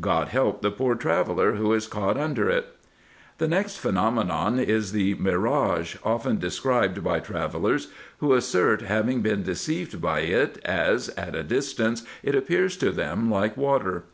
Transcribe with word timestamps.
God 0.00 0.28
help 0.28 0.62
the 0.62 0.70
poor 0.70 0.94
traveller 0.94 1.56
who 1.56 1.74
is 1.74 1.86
caught 1.86 2.16
under 2.16 2.48
it! 2.48 2.74
The 3.36 3.46
next 3.46 3.76
phenomenon 3.76 4.58
is 4.58 4.92
the 4.92 5.16
mirage, 5.16 5.96
often 6.02 6.38
described 6.38 7.04
by 7.04 7.20
tra 7.20 7.46
vellers, 7.46 7.88
who 8.16 8.32
assert 8.32 8.80
having 8.80 9.20
been 9.20 9.42
deceived 9.42 10.00
by 10.00 10.20
it, 10.20 10.58
as 10.64 11.10
at 11.10 11.34
a 11.34 11.42
distance 11.42 12.04
it 12.22 12.34
appears 12.34 12.78
to 12.78 12.90
them 12.90 13.30
like 13.30 13.54
water. 13.54 14.04